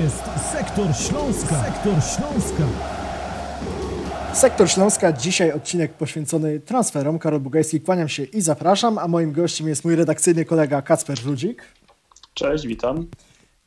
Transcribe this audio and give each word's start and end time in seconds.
jest 0.00 0.24
Sektor 0.52 0.86
Śląska. 0.96 1.64
Sektor 1.64 1.92
Śląska. 1.92 2.64
Sektor 4.32 4.70
Śląska, 4.70 5.12
dzisiaj 5.12 5.52
odcinek 5.52 5.92
poświęcony 5.92 6.60
transferom. 6.60 7.18
Karol 7.18 7.40
Bugajski, 7.40 7.80
kłaniam 7.80 8.08
się 8.08 8.22
i 8.22 8.40
zapraszam, 8.40 8.98
a 8.98 9.08
moim 9.08 9.32
gościem 9.32 9.68
jest 9.68 9.84
mój 9.84 9.96
redakcyjny 9.96 10.44
kolega 10.44 10.82
Kacper 10.82 11.18
Żudzik. 11.18 11.62
Cześć, 12.34 12.66
witam. 12.66 13.06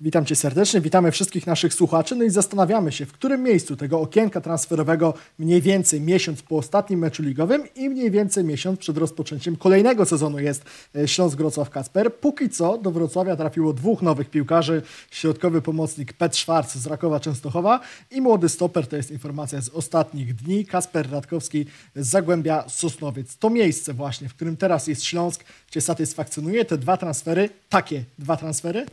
Witam 0.03 0.25
Cię 0.25 0.35
serdecznie, 0.35 0.81
witamy 0.81 1.11
wszystkich 1.11 1.47
naszych 1.47 1.73
słuchaczy. 1.73 2.15
No 2.15 2.23
i 2.23 2.29
zastanawiamy 2.29 2.91
się, 2.91 3.05
w 3.05 3.11
którym 3.11 3.43
miejscu 3.43 3.75
tego 3.75 4.01
okienka 4.01 4.41
transferowego 4.41 5.13
mniej 5.39 5.61
więcej 5.61 6.01
miesiąc 6.01 6.41
po 6.41 6.57
ostatnim 6.57 6.99
meczu 6.99 7.23
ligowym 7.23 7.63
i 7.75 7.89
mniej 7.89 8.11
więcej 8.11 8.43
miesiąc 8.43 8.79
przed 8.79 8.97
rozpoczęciem 8.97 9.55
kolejnego 9.55 10.05
sezonu 10.05 10.39
jest 10.39 10.65
e, 10.95 11.07
Śląsk 11.07 11.37
Wrocław 11.37 11.69
Kacper. 11.69 12.13
Póki 12.15 12.49
co 12.49 12.77
do 12.77 12.91
Wrocławia 12.91 13.35
trafiło 13.35 13.73
dwóch 13.73 14.01
nowych 14.01 14.29
piłkarzy, 14.29 14.81
środkowy 15.11 15.61
pomocnik 15.61 16.13
Pet 16.13 16.35
Schwarz 16.35 16.67
z 16.67 16.87
Rakowa 16.87 17.19
Częstochowa 17.19 17.79
i 18.11 18.21
młody 18.21 18.49
stoper, 18.49 18.87
to 18.87 18.95
jest 18.95 19.11
informacja 19.11 19.61
z 19.61 19.69
ostatnich 19.69 20.35
dni, 20.35 20.65
Kasper 20.65 21.11
Radkowski 21.11 21.65
z 21.95 22.07
Zagłębia 22.07 22.63
Sosnowiec. 22.67 23.37
To 23.37 23.49
miejsce 23.49 23.93
właśnie, 23.93 24.29
w 24.29 24.33
którym 24.33 24.57
teraz 24.57 24.87
jest 24.87 25.03
Śląsk, 25.03 25.43
Cię 25.69 25.81
satysfakcjonuje, 25.81 26.65
te 26.65 26.77
dwa 26.77 26.97
transfery, 26.97 27.49
takie 27.69 28.03
dwa 28.19 28.37
transfery? 28.37 28.85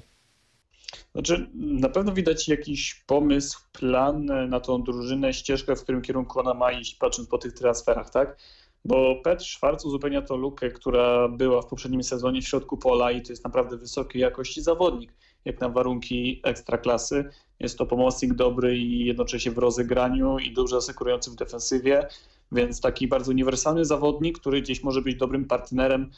Znaczy, 1.13 1.51
na 1.55 1.89
pewno 1.89 2.13
widać 2.13 2.49
jakiś 2.49 2.95
pomysł, 3.07 3.61
plan 3.73 4.25
na 4.49 4.61
tą 4.61 4.83
drużynę, 4.83 5.33
ścieżkę, 5.33 5.77
w 5.77 5.83
którym 5.83 6.03
kierunku 6.03 6.41
ona 6.41 6.55
ma 6.55 6.73
iść, 6.73 6.95
patrząc 6.95 7.29
po 7.29 7.39
tych 7.39 7.53
transferach, 7.53 8.11
tak? 8.11 8.37
Bo 8.85 9.17
Petr 9.25 9.45
Schwarz 9.45 9.85
uzupełnia 9.85 10.23
tą 10.23 10.37
lukę, 10.37 10.71
która 10.71 11.29
była 11.29 11.63
w 11.63 11.67
poprzednim 11.67 12.03
sezonie 12.03 12.43
w 12.43 12.49
środku 12.49 12.77
pola 12.77 13.13
i 13.13 13.23
to 13.23 13.33
jest 13.33 13.45
naprawdę 13.45 13.77
wysokiej 13.77 14.23
jakości 14.23 14.63
zawodnik, 14.63 15.13
jak 15.45 15.61
na 15.61 15.69
warunki 15.69 16.41
ekstraklasy. 16.45 17.25
Jest 17.61 17.79
to 17.79 17.87
pomocnik 17.87 18.35
dobry 18.35 18.79
i 18.79 19.05
jednocześnie 19.05 19.53
w 19.53 19.59
rozegraniu 19.59 20.39
i 20.39 20.53
dobrze 20.53 20.77
asekurujący 20.77 21.31
w 21.31 21.35
defensywie, 21.35 22.09
więc 22.53 22.81
taki 22.81 23.09
bardzo 23.09 23.31
uniwersalny 23.31 23.85
zawodnik, 23.85 24.39
który 24.39 24.63
gdzieś 24.63 24.83
może 24.83 25.03
być 25.03 25.17
dobrym 25.17 25.45
partnerem 25.45 26.11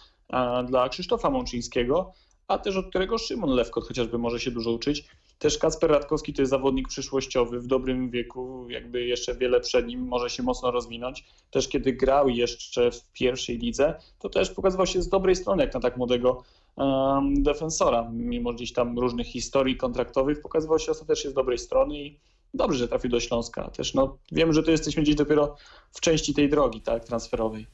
dla 0.67 0.89
Krzysztofa 0.89 1.31
Mączyńskiego, 1.31 2.13
a 2.53 2.59
też 2.59 2.77
od 2.77 2.87
którego 2.89 3.19
Szymon 3.19 3.51
Lewkot 3.51 3.89
chociażby 3.89 4.19
może 4.19 4.41
się 4.41 4.51
dużo 4.51 4.71
uczyć. 4.73 5.05
Też 5.39 5.59
Kacper 5.59 5.91
Radkowski 5.91 6.33
to 6.33 6.43
jest 6.43 6.51
zawodnik 6.51 6.89
przyszłościowy, 6.89 7.61
w 7.61 7.67
dobrym 7.67 8.11
wieku, 8.11 8.67
jakby 8.71 9.05
jeszcze 9.05 9.35
wiele 9.35 9.61
przed 9.61 9.87
nim, 9.87 10.01
może 10.01 10.31
się 10.31 10.43
mocno 10.43 10.71
rozwinąć. 10.71 11.25
Też 11.51 11.69
kiedy 11.69 11.93
grał 11.93 12.29
jeszcze 12.29 12.91
w 12.91 13.13
pierwszej 13.13 13.59
lidze, 13.59 13.95
to 14.19 14.29
też 14.29 14.51
pokazywał 14.51 14.87
się 14.87 15.03
z 15.03 15.09
dobrej 15.09 15.37
strony, 15.37 15.63
jak 15.63 15.75
na 15.75 15.81
tak 15.81 15.97
młodego 15.97 16.43
um, 16.77 17.43
defensora. 17.43 18.11
Mimo 18.13 18.53
gdzieś 18.53 18.73
tam 18.73 18.99
różnych 18.99 19.27
historii 19.27 19.77
kontraktowych, 19.77 20.43
pokazywał 20.43 20.79
się 20.79 20.91
ostatecznie 20.91 21.31
z 21.31 21.35
dobrej 21.35 21.59
strony 21.59 21.99
i 21.99 22.21
dobrze, 22.55 22.79
że 22.79 22.89
trafił 22.89 23.11
do 23.11 23.21
Śląska. 23.21 23.71
Też 23.71 23.95
no, 23.95 24.19
wiem, 24.33 24.53
że 24.53 24.63
to 24.63 24.71
jesteśmy 24.71 25.03
gdzieś 25.03 25.15
dopiero 25.15 25.57
w 25.93 26.01
części 26.01 26.35
tej 26.35 26.49
drogi 26.49 26.81
tak, 26.81 27.05
transferowej. 27.05 27.67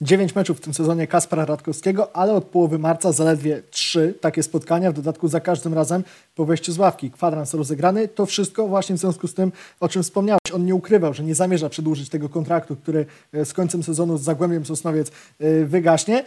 9 0.00 0.34
meczów 0.34 0.58
w 0.58 0.60
tym 0.60 0.74
sezonie 0.74 1.06
Kaspra 1.06 1.44
Radkowskiego, 1.44 2.16
ale 2.16 2.32
od 2.32 2.44
połowy 2.44 2.78
marca 2.78 3.12
zaledwie 3.12 3.62
3 3.70 4.14
takie 4.20 4.42
spotkania, 4.42 4.90
w 4.90 4.94
dodatku 4.94 5.28
za 5.28 5.40
każdym 5.40 5.74
razem 5.74 6.04
po 6.34 6.44
wejściu 6.44 6.72
z 6.72 6.78
ławki. 6.78 7.10
Kwadrans 7.10 7.54
rozegrany, 7.54 8.08
to 8.08 8.26
wszystko 8.26 8.68
właśnie 8.68 8.96
w 8.96 8.98
związku 8.98 9.28
z 9.28 9.34
tym, 9.34 9.52
o 9.80 9.88
czym 9.88 10.02
wspomniałeś. 10.02 10.40
On 10.54 10.64
nie 10.64 10.74
ukrywał, 10.74 11.14
że 11.14 11.24
nie 11.24 11.34
zamierza 11.34 11.68
przedłużyć 11.68 12.08
tego 12.08 12.28
kontraktu, 12.28 12.76
który 12.76 13.06
e, 13.32 13.44
z 13.44 13.52
końcem 13.52 13.82
sezonu 13.82 14.18
z 14.18 14.22
Zagłębiem 14.22 14.64
Sosnowiec 14.64 15.08
e, 15.38 15.64
wygaśnie. 15.64 16.24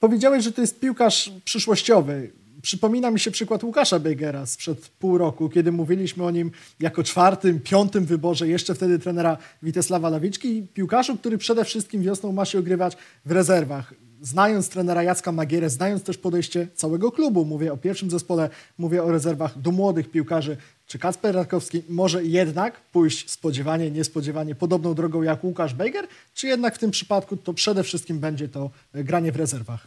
Powiedziałeś, 0.00 0.44
że 0.44 0.52
to 0.52 0.60
jest 0.60 0.80
piłkarz 0.80 1.32
przyszłościowy. 1.44 2.32
Przypomina 2.64 3.10
mi 3.10 3.20
się 3.20 3.30
przykład 3.30 3.64
Łukasza 3.64 3.98
Bejgera 3.98 4.46
sprzed 4.46 4.88
pół 4.88 5.18
roku, 5.18 5.48
kiedy 5.48 5.72
mówiliśmy 5.72 6.24
o 6.24 6.30
nim 6.30 6.50
jako 6.80 7.02
czwartym, 7.02 7.60
piątym 7.60 8.04
wyborze, 8.04 8.48
jeszcze 8.48 8.74
wtedy 8.74 8.98
trenera 8.98 9.36
Witesława 9.62 10.10
Lawiczki, 10.10 10.66
piłkarzu, 10.74 11.16
który 11.16 11.38
przede 11.38 11.64
wszystkim 11.64 12.02
wiosną 12.02 12.32
ma 12.32 12.44
się 12.44 12.58
ogrywać 12.58 12.96
w 13.24 13.32
rezerwach. 13.32 13.94
Znając 14.22 14.68
trenera 14.68 15.02
Jacka 15.02 15.32
Magierę, 15.32 15.70
znając 15.70 16.02
też 16.02 16.18
podejście 16.18 16.68
całego 16.74 17.12
klubu, 17.12 17.44
mówię 17.44 17.72
o 17.72 17.76
pierwszym 17.76 18.10
zespole, 18.10 18.50
mówię 18.78 19.02
o 19.02 19.10
rezerwach 19.10 19.58
do 19.58 19.70
młodych 19.70 20.10
piłkarzy, 20.10 20.56
czy 20.86 20.98
Kacper 20.98 21.34
Radkowski 21.34 21.82
może 21.88 22.24
jednak 22.24 22.80
pójść 22.80 23.30
spodziewanie, 23.30 23.90
niespodziewanie 23.90 24.54
podobną 24.54 24.94
drogą 24.94 25.22
jak 25.22 25.44
Łukasz 25.44 25.74
Bejger, 25.74 26.06
czy 26.34 26.46
jednak 26.46 26.74
w 26.74 26.78
tym 26.78 26.90
przypadku 26.90 27.36
to 27.36 27.54
przede 27.54 27.82
wszystkim 27.82 28.18
będzie 28.18 28.48
to 28.48 28.70
granie 28.94 29.32
w 29.32 29.36
rezerwach? 29.36 29.86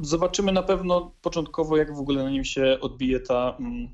Zobaczymy 0.00 0.52
na 0.52 0.62
pewno 0.62 1.12
początkowo, 1.22 1.76
jak 1.76 1.96
w 1.96 2.00
ogóle 2.00 2.24
na 2.24 2.30
nim 2.30 2.44
się 2.44 2.78
odbije 2.80 3.20
ta 3.20 3.56
mm, 3.60 3.88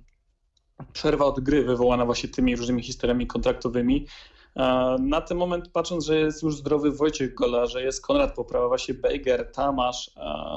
przerwa 0.93 1.25
od 1.25 1.41
gry 1.41 1.65
wywołana 1.65 2.05
właśnie 2.05 2.29
tymi 2.29 2.57
różnymi 2.57 2.83
historiami 2.83 3.27
kontraktowymi. 3.27 4.07
Na 4.99 5.21
ten 5.21 5.37
moment 5.37 5.69
patrząc, 5.69 6.05
że 6.05 6.19
jest 6.19 6.43
już 6.43 6.57
zdrowy 6.57 6.93
Wojciech 6.93 7.35
Gola, 7.35 7.67
że 7.67 7.83
jest 7.83 8.07
Konrad 8.07 8.35
Poprawa, 8.35 8.69
właśnie 8.69 8.95
Bejger, 8.95 9.53
Tamasz, 9.53 10.11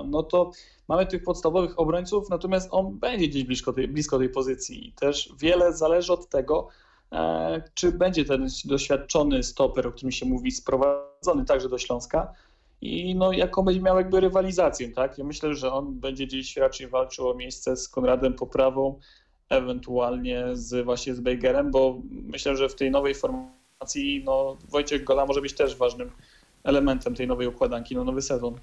no 0.05 0.23
to 0.23 0.51
mamy 0.87 1.05
tych 1.05 1.23
podstawowych 1.23 1.79
obrońców, 1.79 2.29
natomiast 2.29 2.67
on 2.71 2.99
będzie 2.99 3.27
gdzieś 3.27 3.43
blisko 3.43 3.73
tej, 3.73 3.87
blisko 3.87 4.19
tej 4.19 4.29
pozycji. 4.29 4.87
I 4.87 4.93
też 4.93 5.33
wiele 5.39 5.73
zależy 5.73 6.13
od 6.13 6.29
tego, 6.29 6.67
e, 7.11 7.63
czy 7.73 7.91
będzie 7.91 8.25
ten 8.25 8.47
doświadczony 8.65 9.43
stoper, 9.43 9.87
o 9.87 9.91
którym 9.91 10.11
się 10.11 10.25
mówi, 10.25 10.51
sprowadzony 10.51 11.45
także 11.45 11.69
do 11.69 11.77
Śląska, 11.77 12.33
i 12.81 13.15
no, 13.15 13.31
jaką 13.31 13.63
będzie 13.63 13.81
miał 13.81 13.97
jakby 13.97 14.19
rywalizację, 14.19 14.91
tak? 14.91 15.17
Ja 15.17 15.23
myślę, 15.23 15.55
że 15.55 15.73
on 15.73 15.99
będzie 15.99 16.27
gdzieś 16.27 16.57
raczej 16.57 16.87
walczył 16.87 17.29
o 17.29 17.33
miejsce 17.33 17.77
z 17.77 17.89
Konradem 17.89 18.33
Poprawą, 18.33 18.99
ewentualnie 19.49 20.45
z 20.53 20.85
właśnie 20.85 21.15
z 21.15 21.19
Bejgerem, 21.19 21.71
bo 21.71 22.01
myślę, 22.11 22.57
że 22.57 22.69
w 22.69 22.75
tej 22.75 22.91
nowej 22.91 23.15
formacji 23.15 24.21
no, 24.25 24.57
Wojciech 24.69 25.03
Gola 25.03 25.25
może 25.25 25.41
być 25.41 25.53
też 25.53 25.75
ważnym 25.75 26.11
elementem 26.63 27.15
tej 27.15 27.27
nowej 27.27 27.47
układanki 27.47 27.95
na 27.95 28.03
nowy 28.03 28.21
sezon. 28.21 28.55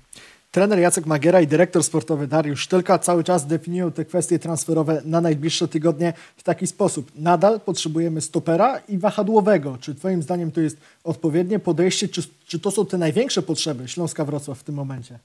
Trener 0.51 0.79
Jacek 0.79 1.07
Magiera 1.07 1.41
i 1.41 1.47
dyrektor 1.47 1.85
sportowy 1.85 2.27
Dariusz 2.27 2.61
Sztylka 2.61 2.99
cały 2.99 3.25
czas 3.25 3.47
definiują 3.47 3.93
te 3.93 4.05
kwestie 4.05 4.39
transferowe 4.39 5.03
na 5.05 5.21
najbliższe 5.21 5.69
tygodnie 5.69 6.13
w 6.37 6.43
taki 6.43 6.67
sposób. 6.67 7.13
Nadal 7.15 7.61
potrzebujemy 7.61 8.21
stopera 8.21 8.79
i 8.89 8.99
wahadłowego. 8.99 9.79
Czy 9.81 9.95
Twoim 9.95 10.23
zdaniem 10.23 10.53
to 10.53 10.61
jest 10.61 10.77
odpowiednie 11.05 11.59
podejście? 11.59 12.09
Czy, 12.09 12.23
czy 12.47 12.59
to 12.59 12.71
są 12.71 12.87
te 12.87 12.99
największe 12.99 13.43
potrzeby 13.43 13.89
Śląska 13.89 14.25
Wrocław 14.25 14.59
w 14.59 14.65
tym 14.65 14.75
momencie? 14.75 15.19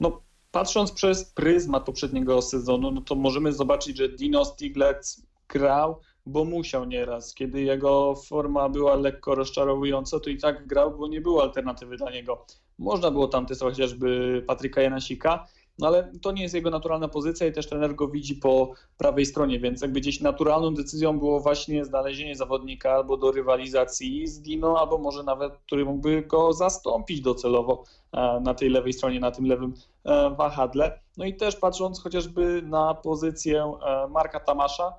No, 0.00 0.20
patrząc 0.52 0.92
przez 0.92 1.24
pryzmat 1.24 1.84
poprzedniego 1.84 2.42
sezonu, 2.42 2.90
no 2.90 3.00
to 3.00 3.14
możemy 3.14 3.52
zobaczyć, 3.52 3.96
że 3.96 4.08
Dino 4.08 4.44
Stiglec 4.44 5.22
grał, 5.48 6.00
bo 6.28 6.44
musiał 6.44 6.84
nieraz. 6.84 7.34
Kiedy 7.34 7.62
jego 7.62 8.14
forma 8.14 8.68
była 8.68 8.94
lekko 8.94 9.34
rozczarowująca, 9.34 10.20
to 10.20 10.30
i 10.30 10.38
tak 10.38 10.66
grał, 10.66 10.98
bo 10.98 11.08
nie 11.08 11.20
było 11.20 11.42
alternatywy 11.42 11.96
dla 11.96 12.10
niego. 12.10 12.46
Można 12.78 13.10
było 13.10 13.28
tam 13.28 13.46
testować 13.46 13.74
chociażby 13.74 14.42
Patryka 14.46 14.82
Janasika, 14.82 15.46
no 15.78 15.86
ale 15.86 16.12
to 16.22 16.32
nie 16.32 16.42
jest 16.42 16.54
jego 16.54 16.70
naturalna 16.70 17.08
pozycja 17.08 17.46
i 17.46 17.52
też 17.52 17.68
trener 17.68 17.94
go 17.94 18.08
widzi 18.08 18.34
po 18.34 18.72
prawej 18.96 19.26
stronie, 19.26 19.60
więc 19.60 19.82
jakby 19.82 20.00
gdzieś 20.00 20.20
naturalną 20.20 20.74
decyzją 20.74 21.18
było 21.18 21.40
właśnie 21.40 21.84
znalezienie 21.84 22.36
zawodnika 22.36 22.92
albo 22.92 23.16
do 23.16 23.32
rywalizacji 23.32 24.26
z 24.26 24.40
Dino, 24.40 24.80
albo 24.80 24.98
może 24.98 25.22
nawet, 25.22 25.52
który 25.56 25.84
mógłby 25.84 26.22
go 26.22 26.52
zastąpić 26.52 27.20
docelowo 27.20 27.84
e, 28.12 28.40
na 28.40 28.54
tej 28.54 28.70
lewej 28.70 28.92
stronie, 28.92 29.20
na 29.20 29.30
tym 29.30 29.46
lewym 29.46 29.74
e, 30.04 30.30
wahadle. 30.30 31.00
No 31.16 31.24
i 31.24 31.36
też 31.36 31.56
patrząc 31.56 32.02
chociażby 32.02 32.62
na 32.62 32.94
pozycję 32.94 33.72
e, 33.86 34.08
Marka 34.08 34.40
Tamasza, 34.40 34.92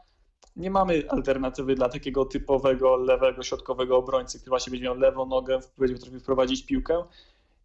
nie 0.55 0.71
mamy 0.71 1.03
alternatywy 1.09 1.75
dla 1.75 1.89
takiego 1.89 2.25
typowego 2.25 2.95
lewego, 2.95 3.43
środkowego 3.43 3.97
obrońcy, 3.97 4.39
który 4.39 4.49
właśnie 4.49 4.71
będzie 4.71 4.85
miał 4.85 4.95
lewą 4.95 5.25
nogę, 5.25 5.59
będzie 5.77 5.95
potrafił 5.95 6.19
wprowadzić 6.19 6.65
piłkę 6.65 7.03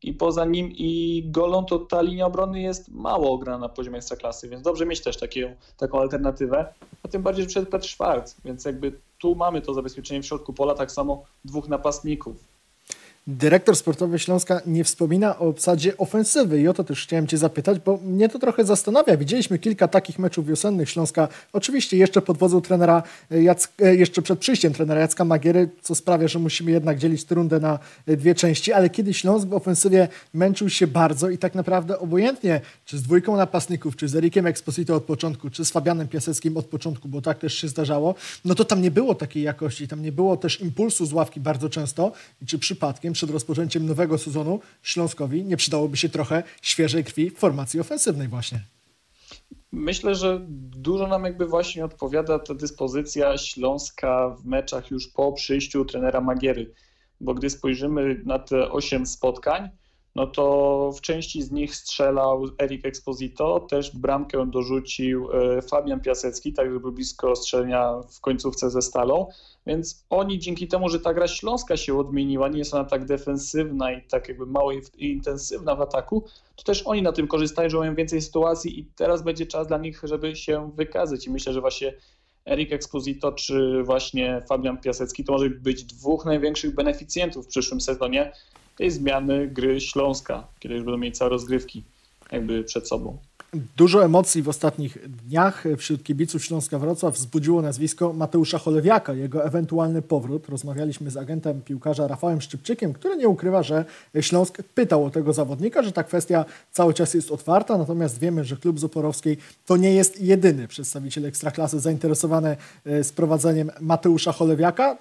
i 0.05 0.13
poza 0.13 0.45
nim 0.45 0.73
i 0.73 1.23
Golą 1.27 1.65
to 1.65 1.79
ta 1.79 2.03
linia 2.03 2.27
obrony 2.27 2.61
jest 2.61 2.89
mało 2.89 3.33
ograna 3.33 3.59
na 3.59 3.69
poziomie 3.69 3.97
ekstraklasy, 3.97 4.49
więc 4.49 4.63
dobrze 4.63 4.87
mieć 4.87 5.01
też 5.01 5.17
takie, 5.17 5.57
taką 5.77 6.01
alternatywę, 6.01 6.75
a 7.03 7.09
tym 7.09 7.23
bardziej, 7.23 7.45
że 7.45 7.49
przed 7.49 7.69
Petr 7.69 7.89
Schwarz, 7.89 8.31
więc 8.45 8.65
jakby 8.65 8.93
tu 9.19 9.35
mamy 9.35 9.61
to 9.61 9.75
zabezpieczenie 9.75 10.23
w 10.23 10.27
środku 10.27 10.53
pola, 10.53 10.75
tak 10.75 10.93
samo 10.93 11.25
dwóch 11.45 11.69
napastników. 11.69 12.54
Dyrektor 13.27 13.77
sportowy 13.77 14.19
Śląska 14.19 14.61
nie 14.67 14.85
wspomina 14.85 15.39
o 15.39 15.49
obsadzie 15.49 15.97
ofensywy 15.97 16.61
i 16.61 16.69
o 16.69 16.75
to 16.75 16.85
też 16.85 17.03
chciałem 17.03 17.27
Cię 17.27 17.39
zapytać, 17.39 17.79
bo 17.79 17.97
mnie 17.97 18.29
to 18.29 18.39
trochę 18.39 18.65
zastanawia. 18.65 19.17
Widzieliśmy 19.17 19.59
kilka 19.59 19.89
takich 19.89 20.19
meczów 20.19 20.47
wiosennych 20.47 20.91
Śląska, 20.91 21.29
oczywiście 21.53 21.97
jeszcze 21.97 22.23
pod 22.23 22.39
wodzą 22.39 22.61
trenera 22.61 23.03
Jack, 23.31 23.73
e, 23.83 23.95
jeszcze 23.95 24.23
przed 24.23 24.39
przyjściem 24.39 24.73
trenera 24.73 25.01
Jacka 25.01 25.25
Magiery, 25.25 25.69
co 25.83 25.95
sprawia, 25.95 26.29
że 26.29 26.39
musimy 26.39 26.71
jednak 26.71 26.99
dzielić 26.99 27.25
tę 27.25 27.35
rundę 27.35 27.61
na 27.61 27.79
dwie 28.07 28.35
części, 28.35 28.73
ale 28.73 28.91
kiedy 28.91 29.15
Śląsk 29.15 29.49
w 29.49 29.55
ofensywie 29.55 30.09
męczył 30.35 30.71
się 30.71 30.87
bardzo 30.87 31.31
i 31.31 31.39
tak 31.39 31.55
naprawdę 31.55 31.99
obojętnie, 31.99 32.61
czy 32.85 32.99
z 32.99 33.03
dwójką 33.03 33.37
napastników, 33.37 33.97
czy 33.97 34.09
z 34.09 34.17
Erikiem 34.17 34.47
Exposito 34.47 34.95
od 34.95 35.05
początku, 35.05 35.51
czy 35.51 35.65
z 35.65 35.71
Fabianem 35.71 36.09
Piaseckim 36.09 36.57
od 36.57 36.67
początku, 36.67 37.09
bo 37.09 37.23
tak 37.23 37.39
też 37.39 37.55
się 37.55 37.69
zdarzało, 37.69 38.15
no 38.45 38.55
to 38.55 38.65
tam 38.65 38.83
nie 38.83 38.91
było 38.91 39.15
takiej 39.15 39.43
jakości, 39.43 39.89
tam 39.89 40.03
nie 40.03 40.13
było 40.13 40.37
też 40.37 40.61
impulsu 40.61 41.07
z 41.07 41.13
ławki 41.13 41.41
bardzo 41.41 41.69
często 41.69 42.13
czy 42.47 42.59
przypadkiem 42.59 43.14
przed 43.15 43.31
rozpoczęciem 43.31 43.87
nowego 43.87 44.19
sezonu 44.19 44.61
Śląskowi 44.83 45.45
nie 45.45 45.57
przydałoby 45.57 45.97
się 45.97 46.09
trochę 46.09 46.43
świeżej 46.63 47.05
krwi 47.05 47.31
w 47.31 47.39
formacji 47.39 47.81
ofensywnej 47.81 48.29
właśnie. 48.29 48.61
Myślę, 49.73 50.15
że 50.15 50.41
dużo 50.77 51.07
nam 51.07 51.25
jakby 51.25 51.47
właśnie 51.47 51.85
odpowiada 51.85 52.39
ta 52.39 52.55
dyspozycja 52.55 53.39
Śląska 53.39 54.31
w 54.31 54.45
meczach 54.45 54.91
już 54.91 55.09
po 55.09 55.33
przyjściu 55.33 55.85
trenera 55.85 56.21
Magiery, 56.21 56.75
bo 57.21 57.35
gdy 57.35 57.51
spojrzymy 57.51 58.23
na 58.25 58.39
te 58.39 58.71
8 58.71 59.07
spotkań, 59.07 59.69
no 60.15 60.27
to 60.27 60.93
w 60.97 61.01
części 61.01 61.43
z 61.43 61.51
nich 61.51 61.77
strzelał 61.77 62.47
Erik 62.63 62.87
Exposito, 62.87 63.61
też 63.61 63.97
bramkę 63.97 64.47
dorzucił 64.51 65.29
e, 65.33 65.63
Fabian 65.63 66.01
Piasecki, 66.01 66.53
także 66.53 66.81
był 66.81 66.93
blisko 66.93 67.37
strzelenia 67.37 67.95
w 68.17 68.21
końcówce 68.21 68.71
ze 68.71 68.83
Stalą, 68.83 69.27
więc 69.67 70.05
oni 70.11 70.39
dzięki 70.39 70.69
temu, 70.69 70.89
że 70.89 71.01
ta 71.01 71.15
gra 71.15 71.29
śląska 71.29 71.77
się 71.77 71.99
odmieniła, 71.99 72.49
nie 72.49 72.59
jest 72.59 72.75
ona 72.75 72.85
tak 72.85 73.05
defensywna 73.05 73.93
i 73.93 74.03
tak 74.03 74.29
jakby 74.29 74.47
mało 74.47 74.73
intensywna 74.99 75.77
w 75.77 75.81
ataku, 75.81 76.25
to 76.57 76.65
też 76.65 76.83
oni 76.87 77.03
na 77.03 77.13
tym 77.13 77.29
korzystają, 77.29 77.69
że 77.71 77.79
mają 77.79 77.95
więcej 77.95 78.23
sytuacji 78.23 78.81
i 78.81 78.85
teraz 78.85 79.23
będzie 79.23 79.47
czas 79.47 79.67
dla 79.67 79.79
nich, 79.79 80.01
żeby 80.03 80.37
się 80.37 80.71
wykazać. 80.75 81.27
I 81.27 81.31
myślę, 81.31 81.53
że 81.53 81.61
właśnie 81.61 81.95
Erik 82.47 82.73
Exposito 82.73 83.33
czy 83.33 83.83
właśnie 83.83 84.43
Fabian 84.49 84.79
Piasecki 84.79 85.25
to 85.25 85.33
może 85.33 85.51
być 85.51 85.85
dwóch 85.85 86.25
największych 86.25 86.75
beneficjentów 86.75 87.45
w 87.45 87.49
przyszłym 87.49 87.81
sezonie 87.81 88.33
tej 88.77 88.91
zmiany 88.91 89.49
gry 89.49 89.81
Śląska, 89.81 90.47
kiedy 90.61 90.75
już 90.75 90.85
będą 90.85 90.99
mieć 90.99 91.19
całe 91.19 91.31
rozgrywki 91.31 91.83
jakby 92.33 92.65
przed 92.65 92.89
sobą. 92.89 93.19
Dużo 93.77 94.05
emocji 94.05 94.43
w 94.43 94.49
ostatnich 94.49 94.99
dniach 95.09 95.65
wśród 95.79 96.03
kibiców 96.03 96.45
Śląska 96.45 96.79
Wrocław 96.79 97.15
wzbudziło 97.15 97.63
nazwisko 97.63 98.13
Mateusza 98.13 98.59
Cholewiaka, 98.59 99.13
jego 99.13 99.45
ewentualny 99.45 100.03
powrót. 100.03 100.49
Rozmawialiśmy 100.49 101.11
z 101.11 101.17
agentem 101.17 101.63
piłkarza 101.63 102.09
Rafałem 102.09 102.41
Szczypczykiem, 102.41 102.93
który 102.93 103.17
nie 103.17 103.29
ukrywa, 103.29 103.63
że 103.63 103.85
Śląsk 104.21 104.63
pytał 104.63 105.05
o 105.05 105.11
tego 105.11 105.33
zawodnika, 105.33 105.83
że 105.83 105.93
ta 105.93 106.05
kwestia 106.05 106.45
cały 106.73 106.95
czas 106.95 107.15
jest 107.15 107.31
otwarta, 107.31 107.79
natomiast 107.79 108.19
wiemy, 108.19 108.45
że 108.45 108.57
klub 108.57 108.81
Zoporowskiej 108.81 109.37
to 109.67 109.77
nie 109.77 109.95
jest 109.95 110.21
jedyny 110.21 110.69
przedstawiciel 110.69 111.27
Ekstraklasy 111.27 111.81
zainteresowany 111.81 112.57
e, 112.87 113.05
sprowadzeniem 113.05 113.71
Mateusza 113.81 114.33
Cholewiaka. 114.33 114.99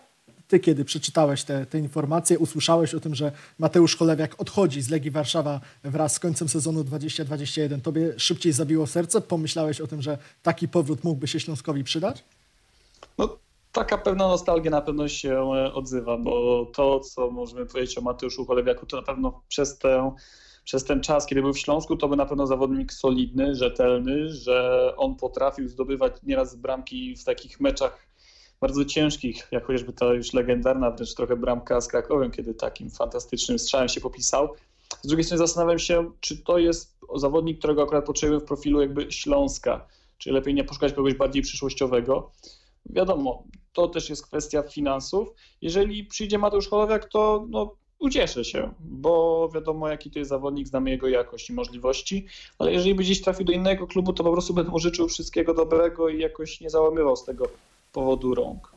Ty, 0.54 0.60
kiedy 0.60 0.86
przeczytałeś 0.86 1.44
te, 1.44 1.66
te 1.66 1.80
informacje, 1.80 2.40
usłyszałeś 2.40 2.94
o 2.94 3.00
tym, 3.00 3.16
że 3.16 3.32
Mateusz 3.60 3.96
Cholewiak 3.96 4.42
odchodzi 4.42 4.82
z 4.82 4.90
Legii 4.90 5.12
Warszawa 5.12 5.62
wraz 5.84 6.14
z 6.14 6.20
końcem 6.20 6.50
sezonu 6.50 6.84
2021. 6.84 7.82
Tobie 7.82 8.14
szybciej 8.18 8.54
zabiło 8.54 8.88
serce? 8.88 9.22
Pomyślałeś 9.22 9.82
o 9.82 9.88
tym, 9.88 10.02
że 10.02 10.18
taki 10.44 10.68
powrót 10.68 11.04
mógłby 11.04 11.28
się 11.28 11.40
Śląskowi 11.40 11.84
przydać? 11.84 12.24
No, 13.18 13.38
taka 13.72 13.98
pewna 13.98 14.28
nostalgia 14.28 14.72
na 14.72 14.82
pewno 14.82 15.08
się 15.08 15.34
e, 15.34 15.74
odzywa, 15.74 16.18
bo 16.18 16.66
to, 16.74 17.00
co 17.00 17.32
możemy 17.32 17.66
powiedzieć 17.66 17.98
o 17.98 18.02
Mateuszu 18.02 18.46
Cholewiaku, 18.46 18.86
to 18.86 18.98
na 18.98 19.04
pewno 19.04 19.42
przez 19.48 19.78
tę 19.78 20.12
przez 20.64 20.84
ten 20.84 21.02
czas, 21.02 21.26
kiedy 21.26 21.42
był 21.42 21.54
w 21.54 21.60
Śląsku, 21.60 21.96
to 21.96 22.08
był 22.08 22.18
na 22.18 22.26
pewno 22.26 22.48
zawodnik 22.48 22.94
solidny, 22.94 23.56
rzetelny, 23.56 24.30
że 24.30 24.94
on 24.98 25.16
potrafił 25.16 25.68
zdobywać 25.68 26.14
nieraz 26.24 26.56
bramki 26.56 27.16
w 27.16 27.24
takich 27.24 27.60
meczach 27.60 28.13
bardzo 28.64 28.86
ciężkich, 28.86 29.48
jak 29.52 29.66
chociażby 29.66 29.94
ta 29.94 30.06
już 30.14 30.34
legendarna 30.34 30.92
wręcz 30.92 31.14
trochę 31.14 31.36
bramka 31.36 31.82
z 31.82 31.88
Krakowem, 31.88 32.32
kiedy 32.32 32.54
takim 32.54 32.90
fantastycznym 32.90 33.60
strzałem 33.60 33.90
się 33.90 34.02
popisał. 34.02 34.50
Z 35.02 35.08
drugiej 35.08 35.24
strony 35.24 35.38
zastanawiam 35.38 35.80
się, 35.80 36.12
czy 36.20 36.38
to 36.38 36.58
jest 36.58 36.98
zawodnik, 37.16 37.60
którego 37.60 37.84
akurat 37.84 38.06
potrzebujemy 38.06 38.46
w 38.46 38.48
profilu 38.48 38.82
jakby 38.82 39.12
Śląska, 39.12 39.88
czy 40.18 40.32
lepiej 40.32 40.54
nie 40.54 40.64
poszukać 40.64 40.94
kogoś 40.94 41.14
bardziej 41.14 41.42
przyszłościowego. 41.42 42.32
Wiadomo, 42.86 43.44
to 43.74 43.88
też 43.88 44.10
jest 44.10 44.28
kwestia 44.28 44.64
finansów. 44.64 45.28
Jeżeli 45.62 46.04
przyjdzie 46.06 46.38
Mateusz 46.38 46.68
Holowiak, 46.68 47.10
to 47.10 47.46
no, 47.50 47.76
ucieszę 48.00 48.46
się, 48.46 48.74
bo 48.80 49.50
wiadomo, 49.56 49.90
jaki 49.90 50.12
to 50.12 50.20
jest 50.20 50.30
zawodnik, 50.30 50.68
znamy 50.68 50.90
jego 50.90 51.08
jakość 51.08 51.50
i 51.50 51.54
możliwości, 51.54 52.26
ale 52.60 52.74
jeżeli 52.74 52.96
by 52.96 53.04
gdzieś 53.04 53.22
trafił 53.22 53.46
do 53.46 53.54
innego 53.54 53.88
klubu, 53.88 54.14
to 54.14 54.24
po 54.24 54.32
prostu 54.32 54.54
będę 54.54 54.72
mu 54.72 54.80
życzył 54.80 55.08
wszystkiego 55.08 55.54
dobrego 55.54 56.10
i 56.10 56.20
jakoś 56.20 56.62
nie 56.62 56.70
załamywał 56.70 57.16
z 57.16 57.26
tego 57.26 57.46
powodu 57.94 58.36
rąk. 58.36 58.74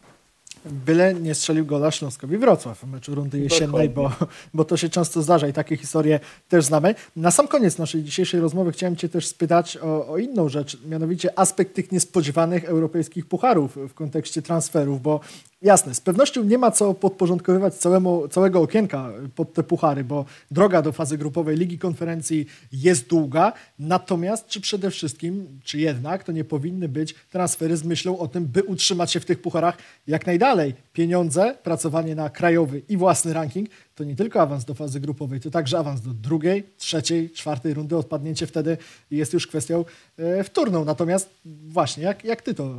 Byle 0.65 1.15
nie 1.15 1.35
strzelił 1.35 1.67
gola 1.67 1.91
Śląskowi 1.91 2.39
Wrocław 2.39 2.79
w 2.79 2.87
meczu 2.87 3.15
rundy 3.15 3.39
jesiennej, 3.39 3.89
bo, 3.89 4.13
bo 4.55 4.65
to 4.65 4.77
się 4.77 4.89
często 4.89 5.23
zdarza 5.23 5.49
i 5.49 5.53
takie 5.53 5.77
historie 5.77 6.21
też 6.49 6.65
znamy. 6.65 6.95
Na 7.17 7.31
sam 7.31 7.49
koniec 7.49 7.79
naszej 7.79 8.03
dzisiejszej 8.03 8.41
rozmowy 8.41 8.73
chciałem 8.73 8.97
Cię 8.97 9.09
też 9.09 9.27
spytać 9.27 9.77
o, 9.77 10.09
o 10.09 10.19
inną 10.19 10.49
rzecz, 10.49 10.79
mianowicie 10.85 11.39
aspekt 11.39 11.75
tych 11.75 11.93
niespodziewanych 11.93 12.65
europejskich 12.65 13.27
pucharów 13.27 13.77
w 13.89 13.95
kontekście 13.95 14.43
transferów, 14.43 15.03
bo 15.03 15.21
Jasne, 15.67 15.95
z 15.95 16.01
pewnością 16.01 16.45
nie 16.45 16.59
ma 16.59 16.71
co 16.71 16.95
podporządkowywać 16.95 17.75
całemu, 17.75 18.29
całego 18.29 18.61
okienka 18.61 19.13
pod 19.35 19.53
te 19.53 19.63
puchary, 19.63 20.05
bo 20.05 20.25
droga 20.51 20.83
do 20.83 20.93
fazy 20.93 21.19
grupowej 21.19 21.57
Ligi 21.57 21.79
Konferencji 21.79 22.47
jest 22.73 23.09
długa. 23.09 23.53
Natomiast, 23.79 24.47
czy 24.47 24.61
przede 24.61 24.91
wszystkim, 24.91 25.61
czy 25.65 25.79
jednak 25.79 26.25
to 26.25 26.33
nie 26.33 26.45
powinny 26.45 26.89
być 26.89 27.15
transfery 27.31 27.77
z 27.77 27.85
myślą 27.85 28.19
o 28.19 28.29
tym, 28.29 28.47
by 28.47 28.63
utrzymać 28.63 29.13
się 29.13 29.21
w 29.21 29.25
tych 29.25 29.43
pucharach 29.43 29.79
jak 30.07 30.27
najdalej? 30.27 30.75
Pieniądze, 30.93 31.55
pracowanie 31.63 32.15
na 32.15 32.31
krajowy 32.31 32.83
i 32.89 32.97
własny 32.97 33.33
ranking 33.33 33.69
to 33.95 34.05
nie 34.05 34.17
tylko 34.17 34.41
awans 34.41 34.65
do 34.65 34.75
fazy 34.75 35.01
grupowej, 35.01 35.41
to 35.41 35.51
także 35.51 35.79
awans 35.79 36.01
do 36.01 36.11
drugiej, 36.11 36.65
trzeciej, 36.77 37.31
czwartej 37.31 37.75
rundy. 37.75 37.97
Odpadnięcie 37.97 38.47
wtedy 38.47 38.77
jest 39.11 39.33
już 39.33 39.47
kwestią 39.47 39.85
e, 40.19 40.45
wtórną. 40.45 40.85
Natomiast 40.85 41.31
właśnie, 41.69 42.05
jak, 42.05 42.25
jak 42.25 42.43
ty 42.43 42.55
to 42.55 42.65
e, 42.65 42.73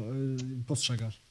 postrzegasz? 0.67 1.26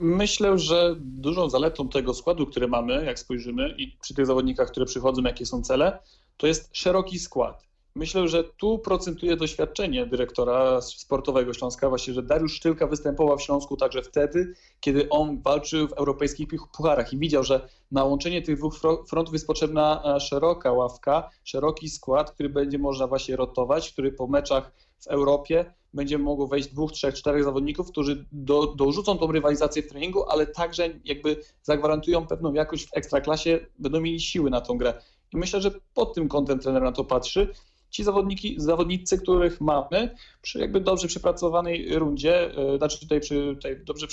Myślę, 0.00 0.58
że 0.58 0.96
dużą 0.98 1.50
zaletą 1.50 1.88
tego 1.88 2.14
składu, 2.14 2.46
który 2.46 2.68
mamy, 2.68 3.04
jak 3.04 3.18
spojrzymy, 3.18 3.74
i 3.78 3.96
przy 4.02 4.14
tych 4.14 4.26
zawodnikach, 4.26 4.70
które 4.70 4.86
przychodzą, 4.86 5.22
jakie 5.22 5.46
są 5.46 5.62
cele, 5.62 5.98
to 6.36 6.46
jest 6.46 6.68
szeroki 6.72 7.18
skład. 7.18 7.70
Myślę, 7.94 8.28
że 8.28 8.44
tu 8.44 8.78
procentuje 8.78 9.36
doświadczenie 9.36 10.06
dyrektora 10.06 10.80
sportowego 10.80 11.54
Śląska, 11.54 11.88
właśnie, 11.88 12.14
że 12.14 12.22
Dariusz 12.22 12.54
Sztylka 12.54 12.86
występował 12.86 13.38
w 13.38 13.42
Śląsku 13.42 13.76
także 13.76 14.02
wtedy, 14.02 14.54
kiedy 14.80 15.08
on 15.08 15.42
walczył 15.42 15.88
w 15.88 15.92
europejskich 15.92 16.48
pucharach 16.76 17.12
i 17.12 17.18
widział, 17.18 17.44
że 17.44 17.68
na 17.92 18.04
łączenie 18.04 18.42
tych 18.42 18.56
dwóch 18.56 18.78
frontów 19.08 19.32
jest 19.32 19.46
potrzebna 19.46 20.02
e, 20.16 20.20
szeroka 20.20 20.72
ławka, 20.72 21.30
szeroki 21.44 21.88
skład, 21.88 22.30
który 22.30 22.48
będzie 22.48 22.78
można 22.78 23.06
właśnie 23.06 23.36
rotować, 23.36 23.92
który 23.92 24.12
po 24.12 24.26
meczach 24.26 24.72
w 25.00 25.06
Europie 25.06 25.74
będzie 25.94 26.18
mogło 26.18 26.46
wejść 26.46 26.68
dwóch, 26.68 26.92
trzech, 26.92 27.14
czterech 27.14 27.44
zawodników, 27.44 27.90
którzy 27.90 28.26
do, 28.32 28.66
dorzucą 28.66 29.18
tą 29.18 29.32
rywalizację 29.32 29.82
w 29.82 29.88
treningu, 29.88 30.24
ale 30.28 30.46
także 30.46 30.88
jakby 31.04 31.36
zagwarantują 31.62 32.26
pewną 32.26 32.52
jakość 32.52 32.86
w 32.86 32.96
ekstraklasie, 32.96 33.66
będą 33.78 34.00
mieli 34.00 34.20
siły 34.20 34.50
na 34.50 34.60
tą 34.60 34.78
grę. 34.78 34.94
I 35.32 35.36
myślę, 35.36 35.60
że 35.60 35.70
pod 35.94 36.14
tym 36.14 36.28
kątem 36.28 36.58
trener 36.58 36.82
na 36.82 36.92
to 36.92 37.04
patrzy. 37.04 37.54
Ci 37.90 38.04
zawodniki, 38.04 38.54
zawodnicy, 38.58 39.18
których 39.18 39.60
mamy, 39.60 40.14
przy 40.42 40.58
jakby 40.58 40.80
dobrze 40.80 41.08
przepracowanej 41.08 41.98
rundzie, 41.98 42.52
yy, 42.56 42.78
znaczy 42.78 43.00
tutaj 43.00 43.20
przy 43.20 43.54
tutaj 43.54 43.84
dobrze 43.84 44.06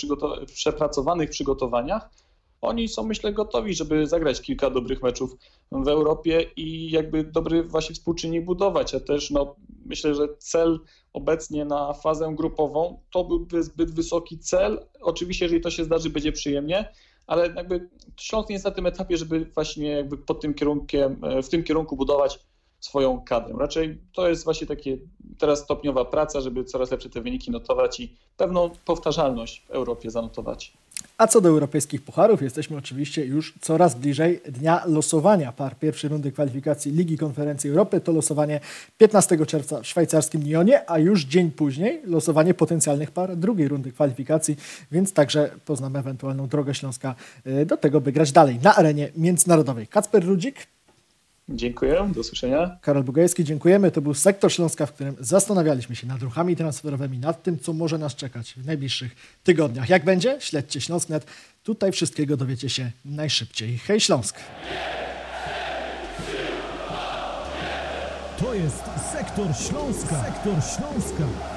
przepracowanych 0.46 1.30
przygotowaniach, 1.30 2.10
oni 2.62 2.88
są 2.88 3.04
myślę 3.04 3.34
gotowi, 3.34 3.74
żeby 3.74 4.08
zagrać 4.08 4.42
kilka 4.42 4.70
dobrych 4.70 5.04
meczów 5.04 5.36
w 5.72 5.88
Europie 5.88 6.46
i 6.56 6.92
jakby 6.92 7.24
dobry 7.24 7.64
właśnie 7.64 7.96
współczynnik 7.96 8.46
budować, 8.46 8.96
a 8.96 9.00
też 9.00 9.32
no, 9.32 9.56
myślę, 9.86 10.16
że 10.16 10.28
cel 10.38 10.80
obecnie 11.14 11.66
na 11.66 11.94
fazę 11.94 12.34
grupową 12.36 13.00
to 13.12 13.24
byłby 13.24 13.64
zbyt 13.64 13.92
wysoki 13.92 14.40
cel. 14.40 14.88
Oczywiście, 15.02 15.46
jeżeli 15.46 15.62
to 15.62 15.72
się 15.72 15.84
zdarzy, 15.84 16.10
będzie 16.10 16.32
przyjemnie, 16.32 16.92
ale 17.28 17.54
jakby 17.56 17.90
Śląsk 18.20 18.50
nie 18.50 18.56
jest 18.56 18.66
na 18.66 18.72
tym 18.72 18.86
etapie, 18.86 19.18
żeby 19.18 19.46
właśnie 19.46 19.90
jakby 19.90 20.18
pod 20.18 20.42
tym 20.42 20.54
kierunkiem, 20.54 21.22
w 21.44 21.50
tym 21.50 21.64
kierunku 21.64 21.96
budować 21.98 22.40
swoją 22.80 23.22
kadrę. 23.22 23.56
Raczej 23.60 23.98
to 24.14 24.30
jest 24.30 24.44
właśnie 24.44 24.68
takie 24.68 24.98
teraz 25.38 25.60
stopniowa 25.60 26.06
praca, 26.06 26.42
żeby 26.42 26.64
coraz 26.64 26.92
lepsze 26.92 27.10
te 27.10 27.22
wyniki 27.22 27.52
notować 27.52 28.00
i 28.00 28.16
pewną 28.38 28.70
powtarzalność 28.86 29.66
w 29.68 29.72
Europie 29.72 30.12
zanotować. 30.12 30.74
A 31.18 31.28
co 31.28 31.42
do 31.42 31.50
europejskich 31.50 32.02
pucharów, 32.02 32.42
jesteśmy 32.42 32.78
oczywiście 32.78 33.26
już 33.26 33.54
coraz 33.62 33.96
bliżej 33.96 34.42
dnia 34.50 34.84
losowania 34.86 35.52
par 35.52 35.80
pierwszej 35.80 36.10
rundy 36.10 36.32
kwalifikacji 36.32 36.92
Ligi 36.92 37.18
Konferencji 37.18 37.70
Europy. 37.70 38.00
To 38.00 38.12
losowanie 38.12 38.60
15 38.98 39.46
czerwca 39.46 39.82
w 39.82 39.88
szwajcarskim 39.88 40.44
Lyonie, 40.44 40.90
a 40.90 41.00
już 41.00 41.26
dzień 41.26 41.52
później 41.52 42.02
losowanie 42.06 42.54
potencjalnych 42.54 43.12
par 43.12 43.38
drugiej 43.38 43.68
rundy 43.68 43.92
kwalifikacji, 43.92 44.56
więc 44.92 45.14
także 45.14 45.50
poznamy 45.66 46.00
ewentualną 46.00 46.48
drogę 46.48 46.74
Śląska 46.74 47.16
e, 47.46 47.66
do 47.66 47.78
tego, 47.78 48.02
by 48.02 48.12
grać 48.12 48.32
dalej 48.32 48.60
na 48.64 48.76
arenie 48.76 49.12
międzynarodowej. 49.16 49.88
Kacper 49.88 50.26
Rudzik, 50.26 50.68
Dziękuję, 51.50 52.12
do 52.16 52.22
usłyszenia. 52.22 52.78
Karol 52.82 53.04
Bugajski, 53.04 53.44
dziękujemy. 53.44 53.92
To 53.92 54.02
był 54.02 54.14
sektor 54.14 54.52
Śląska, 54.52 54.86
w 54.86 54.94
którym 54.94 55.16
zastanawialiśmy 55.20 55.96
się 55.96 56.08
nad 56.08 56.22
ruchami 56.22 56.56
transferowymi, 56.56 57.20
nad 57.20 57.44
tym, 57.44 57.60
co 57.60 57.74
może 57.74 57.98
nas 57.98 58.16
czekać 58.16 58.54
w 58.58 58.66
najbliższych 58.66 59.16
tygodniach. 59.44 59.90
Jak 59.90 60.06
będzie? 60.06 60.38
Śledźcie 60.40 60.82
Śląsknet. 60.82 61.26
Tutaj 61.64 61.92
wszystkiego 61.92 62.38
dowiecie 62.38 62.70
się 62.70 62.92
najszybciej. 63.06 63.78
Hej 63.78 64.00
Śląsk! 64.00 64.36
To 68.40 68.54
jest 68.54 68.84
sektor 69.12 69.48
Śląska. 69.56 70.24
Sektor 70.24 70.54
Śląska. 70.54 71.57